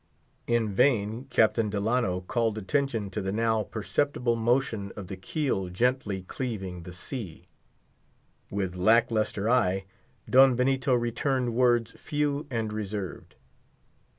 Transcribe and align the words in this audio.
In 0.47 0.73
vain 0.73 1.25
Captain 1.25 1.69
Delano 1.69 2.21
called 2.21 2.57
attention 2.57 3.11
to 3.11 3.21
the 3.21 3.31
now 3.31 3.61
perceptible 3.61 4.35
motion 4.35 4.91
of 4.95 5.09
the 5.09 5.15
keel 5.15 5.69
gently 5.69 6.23
cleaving 6.23 6.81
the 6.81 6.91
sea; 6.91 7.45
with 8.49 8.75
lack 8.75 9.11
lustre 9.11 9.47
eye, 9.47 9.85
Don 10.27 10.55
Benito 10.55 10.95
returned 10.95 11.53
words 11.53 11.91
few 11.91 12.47
and 12.49 12.73
reserved. 12.73 13.35